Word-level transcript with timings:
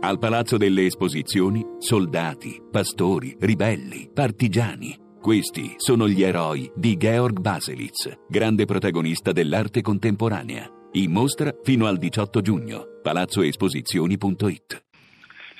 Al 0.00 0.20
Palazzo 0.20 0.56
delle 0.56 0.86
Esposizioni, 0.86 1.64
soldati, 1.78 2.62
pastori, 2.70 3.36
ribelli, 3.40 4.08
partigiani. 4.14 4.96
Questi 5.20 5.74
sono 5.76 6.08
gli 6.08 6.22
eroi 6.22 6.70
di 6.76 6.96
Georg 6.96 7.40
Baselitz, 7.40 8.08
grande 8.28 8.64
protagonista 8.64 9.32
dell'arte 9.32 9.82
contemporanea. 9.82 10.70
In 10.92 11.10
mostra 11.10 11.52
fino 11.64 11.86
al 11.86 11.98
18 11.98 12.40
giugno. 12.40 12.84
palazzoesposizioni.it 13.02 14.87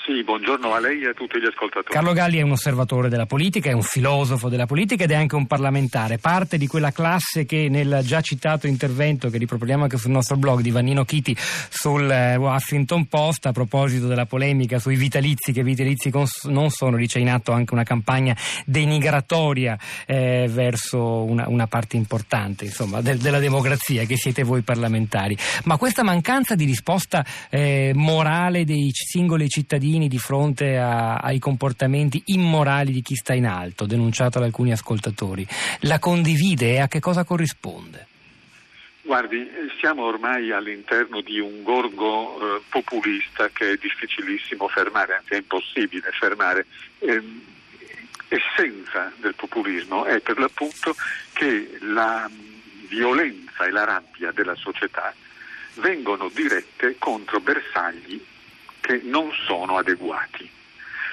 sì, 0.08 0.24
buongiorno 0.24 0.72
a 0.72 0.80
lei 0.80 1.02
e 1.02 1.08
a 1.08 1.12
tutti 1.12 1.38
gli 1.38 1.44
ascoltatori. 1.44 1.92
Carlo 1.92 2.14
Galli 2.14 2.38
è 2.38 2.42
un 2.42 2.52
osservatore 2.52 3.10
della 3.10 3.26
politica, 3.26 3.68
è 3.68 3.74
un 3.74 3.82
filosofo 3.82 4.48
della 4.48 4.64
politica 4.64 5.04
ed 5.04 5.10
è 5.10 5.14
anche 5.14 5.34
un 5.34 5.46
parlamentare, 5.46 6.16
parte 6.16 6.56
di 6.56 6.66
quella 6.66 6.92
classe 6.92 7.44
che 7.44 7.68
nel 7.68 8.00
già 8.04 8.22
citato 8.22 8.66
intervento 8.66 9.28
che 9.28 9.36
riproponiamo 9.36 9.82
anche 9.82 9.98
sul 9.98 10.10
nostro 10.10 10.36
blog 10.36 10.62
di 10.62 10.70
Vannino 10.70 11.04
Chiti 11.04 11.36
sul 11.36 12.10
eh, 12.10 12.36
Washington 12.36 13.06
Post 13.06 13.44
a 13.46 13.52
proposito 13.52 14.06
della 14.06 14.24
polemica 14.24 14.78
sui 14.78 14.96
vitalizi 14.96 15.52
che 15.52 15.62
vitalizi 15.62 16.10
non 16.44 16.70
sono, 16.70 16.96
dice 16.96 17.18
in 17.18 17.28
atto 17.28 17.52
anche 17.52 17.74
una 17.74 17.84
campagna 17.84 18.34
denigratoria 18.64 19.78
eh, 20.06 20.48
verso 20.50 21.22
una, 21.24 21.48
una, 21.48 21.66
parte 21.66 21.96
importante 21.98 22.64
insomma, 22.64 23.02
del, 23.02 23.18
della 23.18 23.40
democrazia 23.40 24.04
che 24.04 24.16
siete 24.16 24.42
voi 24.42 24.62
parlamentari. 24.62 25.36
Ma 25.64 25.76
questa 25.76 26.02
mancanza 26.02 26.54
di 26.54 26.64
risposta 26.64 27.22
eh, 27.50 27.92
morale 27.94 28.64
dei 28.64 28.88
singoli 28.90 29.48
cittadini 29.50 29.96
cittadini 29.98 30.08
di 30.08 30.18
fronte 30.18 30.78
a, 30.78 31.16
ai 31.16 31.38
comportamenti 31.38 32.22
immorali 32.26 32.92
di 32.92 33.02
chi 33.02 33.16
sta 33.16 33.34
in 33.34 33.46
alto, 33.46 33.84
denunciato 33.84 34.38
da 34.38 34.44
alcuni 34.44 34.72
ascoltatori, 34.72 35.46
la 35.80 35.98
condivide 35.98 36.74
e 36.74 36.80
a 36.80 36.88
che 36.88 37.00
cosa 37.00 37.24
corrisponde? 37.24 38.06
Guardi, 39.02 39.48
siamo 39.80 40.04
ormai 40.04 40.52
all'interno 40.52 41.20
di 41.20 41.40
un 41.40 41.62
gorgo 41.62 42.38
eh, 42.38 42.62
populista 42.68 43.48
che 43.48 43.72
è 43.72 43.76
difficilissimo 43.76 44.68
fermare, 44.68 45.16
anzi 45.16 45.34
è 45.34 45.36
impossibile 45.36 46.10
fermare. 46.12 46.66
Eh, 46.98 47.22
essenza 48.28 49.10
del 49.16 49.34
populismo 49.34 50.04
è 50.04 50.20
per 50.20 50.38
l'appunto 50.38 50.94
che 51.32 51.78
la 51.80 52.30
violenza 52.86 53.64
e 53.64 53.70
la 53.70 53.84
rabbia 53.84 54.30
della 54.32 54.54
società 54.54 55.14
vengono 55.76 56.28
dirette 56.28 56.96
contro 56.98 57.40
bersagli 57.40 58.20
che 58.88 59.00
non 59.04 59.30
sono 59.44 59.76
adeguati. 59.76 60.48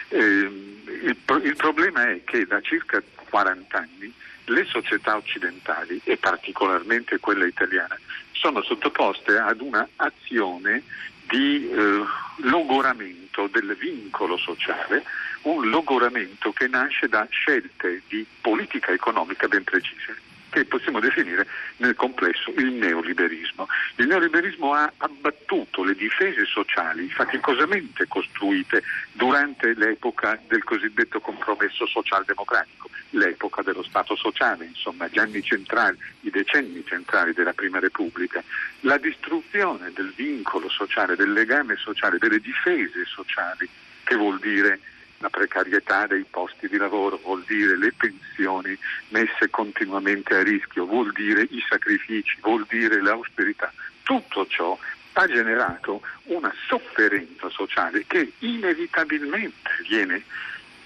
Eh, 0.07 0.19
il, 0.19 1.17
il 1.43 1.55
problema 1.57 2.09
è 2.09 2.23
che 2.23 2.45
da 2.45 2.61
circa 2.61 3.03
40 3.29 3.77
anni 3.77 4.13
le 4.45 4.63
società 4.65 5.17
occidentali 5.17 5.99
e 6.05 6.15
particolarmente 6.15 7.19
quella 7.19 7.45
italiana 7.45 7.99
sono 8.31 8.61
sottoposte 8.63 9.37
ad 9.37 9.59
un'azione 9.59 10.83
di 11.27 11.69
eh, 11.69 12.03
logoramento 12.37 13.47
del 13.51 13.75
vincolo 13.77 14.37
sociale, 14.37 15.03
un 15.41 15.67
logoramento 15.69 16.53
che 16.53 16.67
nasce 16.67 17.09
da 17.09 17.27
scelte 17.29 18.03
di 18.07 18.25
politica 18.39 18.93
economica 18.93 19.49
ben 19.49 19.65
precise 19.65 20.15
che 20.56 20.64
possiamo 20.64 21.02
definire 21.02 21.45
nel 21.78 21.95
complesso 21.95 22.50
il 22.56 22.72
neoliberismo. 22.72 23.67
Il 23.98 24.08
neoliberismo 24.08 24.73
ha 24.73 24.89
abbattuto 24.98 25.84
le 25.84 25.94
difese 25.95 26.45
sociali 26.45 27.09
faticosamente 27.09 28.08
costruite 28.08 28.81
durante 29.11 29.73
l'epoca 29.73 30.39
del 30.48 30.64
cosiddetto 30.64 31.20
compromesso 31.20 31.86
socialdemocratico, 31.86 32.89
l'epoca 33.09 33.64
dello 33.64 33.83
Stato 33.83 34.16
sociale, 34.16 34.64
insomma 34.64 35.08
gli 35.08 35.20
anni 35.20 35.44
centrali, 35.44 35.98
i 36.22 36.30
decenni 36.30 36.86
centrali 36.86 37.33
della 37.33 37.53
Prima 37.53 37.80
Repubblica. 37.80 38.42
La 38.81 38.98
distruzione 38.98 39.92
del 39.94 40.14
vincolo 40.16 40.70
sociale, 40.70 41.17
del 41.17 41.33
legame 41.33 41.76
sociale, 41.76 42.17
delle 42.17 42.39
difese 42.39 43.03
sociali, 43.03 43.67
che 44.06 44.16
vuol 44.16 44.39
dire 44.39 44.80
la 45.19 45.30
precarietà 45.30 46.08
dei 46.08 46.25
posti 46.30 46.67
di 46.67 46.77
lavoro, 46.77 47.17
vuol 47.17 47.44
dire 47.47 47.77
le 47.77 47.94
pensioni 47.94 48.77
messe 49.09 49.49
continuamente 49.49 50.35
a 50.35 50.44
rischio, 50.44 50.85
vuol 50.85 51.11
dire 51.13 51.48
i 51.49 51.64
sacrifici, 51.67 52.37
vuol 52.42 52.65
dire 52.70 53.02
l'austerità. 53.02 53.71
Tutto 54.03 54.45
ciò 54.48 54.77
ha 55.14 55.27
generato 55.27 56.02
una 56.26 56.53
sofferenza 56.67 57.49
sociale 57.49 58.03
che 58.05 58.33
inevitabilmente 58.39 59.70
viene 59.87 60.23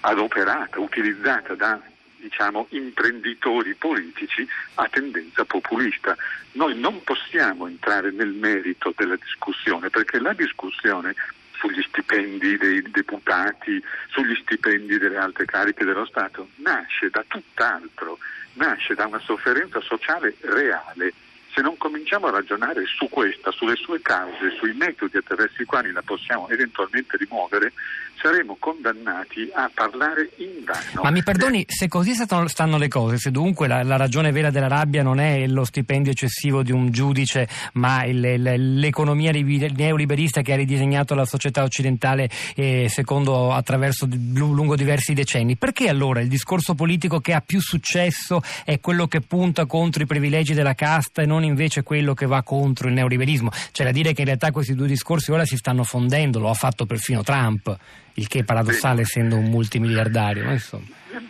adoperata, 0.01 0.79
utilizzata 0.79 1.55
da 1.55 1.81
diciamo, 2.17 2.67
imprenditori 2.69 3.73
politici 3.75 4.47
a 4.75 4.87
tendenza 4.89 5.45
populista. 5.45 6.15
Noi 6.53 6.77
non 6.77 7.01
possiamo 7.03 7.67
entrare 7.67 8.11
nel 8.11 8.29
merito 8.29 8.93
della 8.95 9.15
discussione 9.15 9.89
perché 9.89 10.19
la 10.19 10.33
discussione 10.33 11.15
sugli 11.59 11.81
stipendi 11.83 12.57
dei 12.57 12.81
deputati, 12.89 13.83
sugli 14.09 14.35
stipendi 14.35 14.97
delle 14.97 15.17
alte 15.17 15.45
cariche 15.45 15.83
dello 15.83 16.05
Stato, 16.05 16.49
nasce 16.55 17.09
da 17.09 17.23
tutt'altro, 17.27 18.17
nasce 18.53 18.95
da 18.95 19.05
una 19.05 19.19
sofferenza 19.19 19.81
sociale 19.81 20.35
reale 20.41 21.13
se 21.59 21.65
non 21.65 21.75
cominciamo 21.77 22.27
a 22.27 22.31
ragionare 22.31 22.85
su 22.85 23.09
questa, 23.09 23.51
sulle 23.51 23.75
sue 23.75 23.99
cause, 24.01 24.55
sui 24.57 24.71
metodi 24.71 25.17
attraverso 25.17 25.61
i 25.61 25.65
quali 25.65 25.91
la 25.91 26.01
possiamo 26.01 26.47
eventualmente 26.47 27.17
rimuovere, 27.17 27.73
saremo 28.21 28.55
condannati 28.59 29.49
a 29.53 29.69
parlare 29.73 30.29
in 30.37 30.63
danno. 30.63 31.01
Ma 31.03 31.09
mi 31.09 31.23
perdoni, 31.23 31.65
se 31.67 31.87
così 31.87 32.13
stanno 32.13 32.77
le 32.77 32.87
cose, 32.87 33.17
se 33.17 33.31
dunque 33.31 33.67
la, 33.67 33.83
la 33.83 33.97
ragione 33.97 34.31
vera 34.31 34.49
della 34.49 34.67
rabbia 34.67 35.03
non 35.03 35.19
è 35.19 35.47
lo 35.47 35.63
stipendio 35.63 36.11
eccessivo 36.11 36.63
di 36.63 36.71
un 36.71 36.91
giudice, 36.91 37.47
ma 37.73 38.05
il, 38.05 38.23
il, 38.23 38.79
l'economia 38.79 39.31
neoliberista 39.31 40.41
che 40.41 40.53
ha 40.53 40.57
ridisegnato 40.57 41.15
la 41.15 41.25
società 41.25 41.63
occidentale 41.63 42.29
eh, 42.55 42.87
secondo, 42.89 43.53
attraverso 43.53 44.07
lungo 44.33 44.75
diversi 44.75 45.13
decenni, 45.13 45.57
perché 45.57 45.89
allora 45.89 46.21
il 46.21 46.27
discorso 46.27 46.75
politico 46.75 47.19
che 47.19 47.33
ha 47.33 47.41
più 47.41 47.59
successo 47.61 48.41
è 48.63 48.79
quello 48.79 49.07
che 49.07 49.21
punta 49.21 49.65
contro 49.65 50.03
i 50.03 50.05
privilegi 50.07 50.53
della 50.53 50.73
casta 50.73 51.21
e 51.21 51.25
non 51.25 51.43
invece 51.49 51.83
quello 51.83 52.13
che 52.13 52.25
va 52.25 52.41
contro 52.43 52.87
il 52.87 52.93
neoliberismo. 52.93 53.49
C'è 53.71 53.83
da 53.83 53.91
dire 53.91 54.13
che 54.13 54.21
in 54.21 54.27
realtà 54.27 54.51
questi 54.51 54.73
due 54.75 54.87
discorsi 54.87 55.31
ora 55.31 55.45
si 55.45 55.57
stanno 55.57 55.83
fondendo, 55.83 56.39
lo 56.39 56.49
ha 56.49 56.53
fatto 56.53 56.85
perfino 56.85 57.23
Trump, 57.23 57.75
il 58.13 58.27
che 58.27 58.39
è 58.39 58.43
paradossale 58.43 59.01
essendo 59.01 59.35
un 59.35 59.45
multimiliardario. 59.45 60.43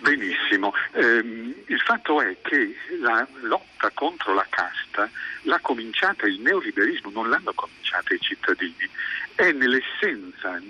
Benissimo, 0.02 0.74
ehm, 0.94 1.54
il 1.68 1.82
fatto 1.82 2.22
è 2.22 2.36
che 2.42 2.76
la 3.02 3.26
lotta 3.42 3.92
contro 3.94 4.34
la 4.34 4.46
casta 4.50 5.10
l'ha 5.44 5.60
cominciata 5.62 6.28
il 6.28 6.40
neoliberismo, 6.42 7.10
non 7.12 7.30
l'hanno 7.30 7.54
cominciata 7.54 8.14
i 8.14 8.20
cittadini, 8.20 8.90
è 9.36 9.52
nell'essenza 9.52 10.62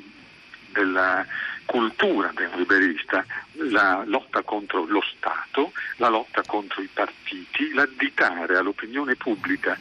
della 0.71 1.25
cultura 1.69 2.33
neoliberista 2.35 3.23
la 3.69 4.01
lotta 4.03 4.41
contro 4.41 4.85
lo 4.85 5.03
Stato, 5.15 5.71
la 5.97 6.09
lotta 6.09 6.41
contro 6.41 6.81
i 6.81 6.89
partiti, 6.91 7.71
l'additare 7.73 8.57
all'opinione 8.57 9.15
pubblica 9.15 9.77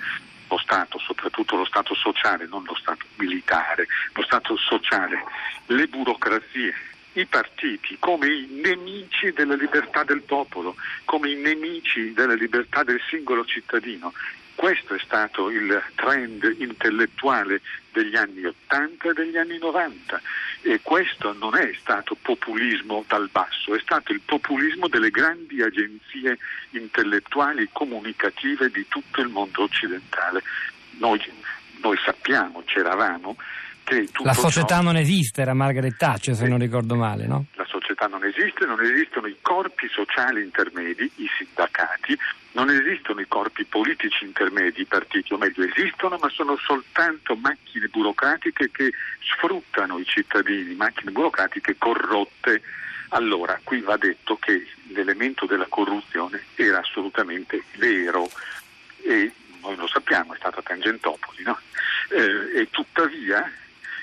lo 0.49 0.59
Stato, 0.59 0.99
soprattutto 0.99 1.57
lo 1.57 1.65
Stato 1.65 1.95
sociale, 1.95 2.47
non 2.47 2.63
lo 2.65 2.75
Stato 2.75 3.07
militare, 3.17 3.87
lo 4.13 4.23
Stato 4.23 4.55
sociale, 4.59 5.25
le 5.67 5.87
burocrazie, 5.87 6.75
i 7.15 7.25
partiti 7.25 7.97
come 7.99 8.27
i 8.27 8.47
nemici 8.51 9.33
della 9.33 9.55
libertà 9.55 10.05
del 10.05 10.21
popolo, 10.21 10.77
come 11.07 11.31
i 11.31 11.37
nemici 11.37 12.13
della 12.13 12.35
libertà 12.35 12.83
del 12.83 13.01
singolo 13.09 13.47
cittadino. 13.47 14.13
Questo 14.55 14.95
è 14.95 14.99
stato 14.99 15.49
il 15.49 15.83
trend 15.95 16.55
intellettuale 16.59 17.63
degli 17.93 18.17
anni 18.17 18.45
80 18.45 19.09
e 19.09 19.13
degli 19.15 19.39
anni 19.39 19.57
90 19.57 20.21
e 20.63 20.81
questo 20.83 21.33
non 21.33 21.57
è 21.57 21.71
stato 21.79 22.17
populismo 22.21 23.05
dal 23.07 23.29
basso, 23.31 23.75
è 23.75 23.81
stato 23.81 24.13
il 24.13 24.21
populismo 24.25 24.89
delle 24.89 25.11
grandi 25.11 25.63
agenzie 25.63 26.39
intellettuali 26.71 27.69
comunicative 27.73 28.71
di 28.71 28.87
tutto 28.89 29.21
il 29.21 29.29
mondo 29.29 29.63
occidentale. 29.63 30.43
Noi, 30.99 31.21
noi 31.81 31.97
sappiamo, 32.05 32.63
c'eravamo, 32.65 33.37
che 33.89 34.09
La 34.23 34.35
società 34.35 34.77
ciò... 34.77 34.83
non 34.83 34.97
esiste, 34.97 35.41
era 35.41 35.55
Margaret 35.55 35.97
Thatcher 35.97 36.35
se 36.35 36.45
eh, 36.45 36.49
non 36.49 36.59
ricordo 36.59 36.95
male, 36.95 37.27
no? 37.27 37.47
La 37.55 37.65
società 37.67 38.07
non 38.07 38.25
esiste, 38.25 38.67
non 38.67 38.83
esistono 38.83 39.27
i 39.27 39.37
corpi 39.41 39.89
sociali 39.89 40.43
intermedi, 40.43 41.11
i 41.17 41.29
sindacati, 41.39 42.17
non 42.59 42.71
esistono 42.71 43.21
i 43.21 43.29
corpi 43.29 43.65
politici 43.65 44.25
intermedi, 44.25 44.81
i 44.81 44.85
partiti, 44.85 45.33
o 45.33 45.39
meglio 45.39 45.63
esistono, 45.63 46.19
ma 46.21 46.29
sono 46.29 46.57
soltanto 46.57 47.37
macchine 47.37 47.87
burocratiche 47.87 48.73
che 48.73 48.93
sfruttano 49.21 49.99
i 49.99 50.05
cittadini, 50.05 50.75
macchine 50.75 51.13
burocratiche 51.13 51.77
corrotte. 51.79 52.61
Allora, 53.11 53.61
qui 53.63 53.81
va 53.81 53.97
detto 53.97 54.37
che 54.39 54.67
l'elemento 54.89 55.47
della 55.47 55.67
corruzione 55.69 56.43
era 56.57 56.81
assolutamente 56.81 57.63
vero 57.77 58.29
e 59.03 59.31
noi 59.61 59.77
lo 59.77 59.87
sappiamo, 59.87 60.35
è 60.35 60.37
stata 60.37 60.61
Tangentopoli, 60.61 61.45
no? 61.45 61.61
eh, 62.11 62.61
e 62.61 62.71
tuttavia 62.71 63.49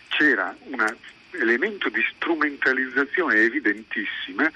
c'era 0.08 0.56
un 0.62 0.96
elemento 1.32 1.90
di 1.90 2.02
strumentalizzazione 2.16 3.36
evidentissima 3.36 4.50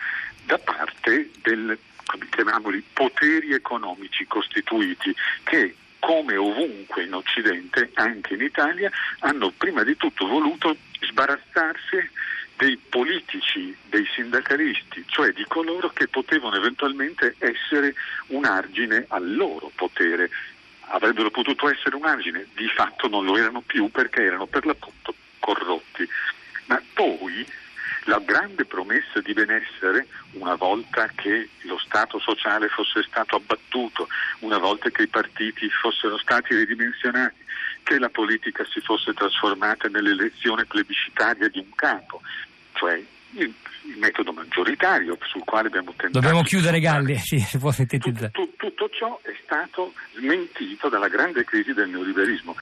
da 0.46 0.58
parte 0.58 1.30
del 1.42 1.78
chiamiamoli 2.30 2.84
poteri 2.94 3.54
economici 3.54 4.26
costituiti 4.26 5.14
che 5.44 5.76
come 6.00 6.38
ovunque 6.38 7.04
in 7.04 7.14
Occidente, 7.14 7.92
anche 7.94 8.34
in 8.34 8.42
Italia, 8.42 8.90
hanno 9.20 9.52
prima 9.52 9.84
di 9.84 9.98
tutto 9.98 10.26
voluto 10.26 10.76
sbarazzarsi 11.02 12.10
dei 12.56 12.78
politici, 12.78 13.76
dei 13.86 14.06
sindacalisti, 14.14 15.06
cioè 15.08 15.32
di 15.32 15.46
coloro 15.48 15.90
che 15.90 16.08
potevano 16.08 16.56
eventualmente 16.56 17.36
essere 17.38 17.96
un 18.28 18.46
argine 18.46 19.06
al 19.10 19.34
loro 19.34 19.72
potere. 19.76 20.30
Avrebbero 20.92 21.32
potuto 21.32 21.70
essere 21.70 21.96
un 21.96 22.06
argine, 22.06 22.48
di 22.56 22.68
fatto 22.68 23.08
non 23.08 23.24
lo 23.24 23.38
erano 23.38 23.62
più 23.62 23.90
perché 23.90 24.24
erano 24.24 24.46
per 24.46 24.66
l'appunto 24.66 25.14
corrotti. 25.40 26.08
Ma 26.66 26.82
poi 26.94 27.46
la 28.06 28.20
grande 28.20 28.66
promessa 28.66 29.22
di 29.22 29.34
benessere, 29.34 30.08
una 30.32 30.56
volta 30.56 31.10
che 31.16 31.50
lo 31.62 31.79
Stato 31.90 32.20
sociale 32.20 32.68
fosse 32.68 33.02
stato 33.02 33.36
abbattuto, 33.36 34.08
una 34.42 34.60
volta 34.60 34.92
che 34.92 35.02
i 35.02 35.08
partiti 35.08 35.68
fossero 35.72 36.20
stati 36.20 36.54
ridimensionati, 36.54 37.44
che 37.82 37.98
la 37.98 38.10
politica 38.10 38.64
si 38.70 38.80
fosse 38.80 39.12
trasformata 39.14 39.88
nell'elezione 39.88 40.66
plebiscitaria 40.66 41.50
di 41.50 41.58
un 41.58 41.74
capo, 41.74 42.22
cioè 42.74 42.94
il, 42.94 43.54
il, 43.86 43.98
metodo 43.98 44.34
maggioritario 44.34 45.18
sul 45.24 45.44
quale 45.44 45.68
abbiamo 45.68 45.90
tentato. 45.98 46.20
Dobbiamo 46.20 46.44
chiudere 46.44 46.80
Galli, 46.80 47.18
sì, 47.18 47.40
si 47.42 47.58
può 47.58 47.72
sintetizzare. 47.72 48.30
Tutto, 48.34 48.52
tutto, 48.52 48.68
tutto 48.68 48.90
ciò 48.96 49.20
è 49.24 49.36
stato 49.44 49.94
smentito 50.16 50.90
dalla 50.90 51.08
grande 51.08 51.44
crisi 51.44 51.74
del 51.74 51.90
neoliberismo. 51.90 52.56